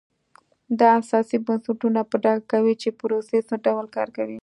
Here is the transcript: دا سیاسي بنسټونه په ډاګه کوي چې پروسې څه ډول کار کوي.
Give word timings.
دا 0.79 0.91
سیاسي 1.09 1.37
بنسټونه 1.45 2.01
په 2.09 2.15
ډاګه 2.23 2.45
کوي 2.53 2.73
چې 2.81 2.89
پروسې 2.99 3.39
څه 3.47 3.55
ډول 3.65 3.85
کار 3.95 4.07
کوي. 4.17 4.39